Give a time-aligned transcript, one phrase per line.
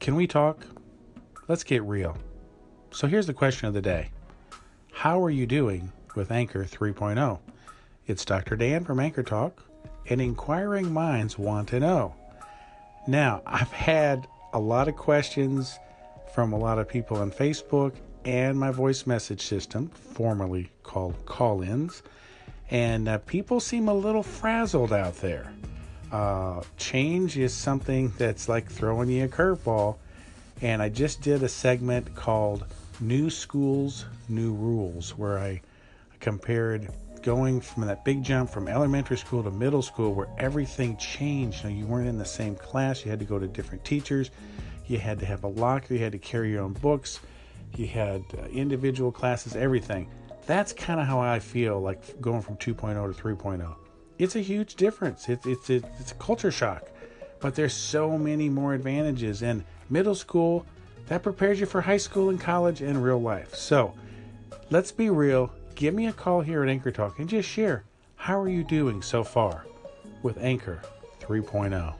[0.00, 0.64] Can we talk?
[1.46, 2.16] Let's get real.
[2.90, 4.10] So here's the question of the day
[4.92, 7.38] How are you doing with Anchor 3.0?
[8.06, 8.56] It's Dr.
[8.56, 9.62] Dan from Anchor Talk,
[10.08, 12.14] and inquiring minds want to know.
[13.06, 15.78] Now, I've had a lot of questions
[16.34, 17.92] from a lot of people on Facebook
[18.24, 22.02] and my voice message system, formerly called call ins,
[22.70, 25.52] and uh, people seem a little frazzled out there.
[26.12, 29.96] Uh, change is something that's like throwing you a curveball,
[30.60, 32.64] and I just did a segment called
[33.00, 35.60] New Schools, New Rules, where I
[36.18, 36.92] compared
[37.22, 41.64] going from that big jump from elementary school to middle school where everything changed.
[41.64, 44.30] Know, you weren't in the same class, you had to go to different teachers,
[44.86, 47.20] you had to have a locker, you had to carry your own books,
[47.76, 50.08] you had uh, individual classes, everything.
[50.46, 53.76] That's kind of how I feel like going from 2.0 to 3.0.
[54.20, 55.30] It's a huge difference.
[55.30, 56.82] It's it's it's a culture shock,
[57.40, 59.42] but there's so many more advantages.
[59.42, 60.66] And middle school
[61.06, 63.54] that prepares you for high school and college and real life.
[63.54, 63.94] So
[64.68, 67.84] let's be real give me a call here at Anchor Talk and just share
[68.16, 69.64] how are you doing so far
[70.22, 70.82] with Anchor
[71.20, 71.94] 3.0.